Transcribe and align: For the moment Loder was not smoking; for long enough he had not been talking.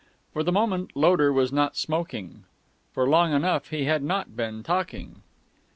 For 0.33 0.41
the 0.41 0.51
moment 0.51 0.95
Loder 0.95 1.31
was 1.31 1.53
not 1.53 1.77
smoking; 1.77 2.45
for 2.91 3.07
long 3.07 3.33
enough 3.33 3.67
he 3.69 3.83
had 3.83 4.01
not 4.01 4.35
been 4.35 4.63
talking. 4.63 5.21